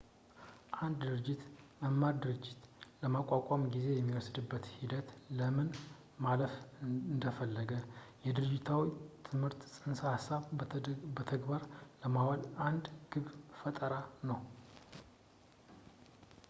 [0.83, 1.41] አንድ ድርጅት
[1.81, 2.61] የመማር ድርጅት
[3.01, 5.69] ለማቋቋም ጊዜ የሚወስድበትን ሂደት ለምን
[6.25, 6.55] ማለፍ
[7.37, 7.71] ፈለገ
[8.25, 8.83] የድርጅታዊ
[9.27, 11.65] ትምህርት ፅንሰ-ሀሳቦችን በተግባር
[12.03, 13.27] ለማዋል አንድ የግብ
[13.61, 13.93] ፈጠራ
[14.31, 14.41] ነው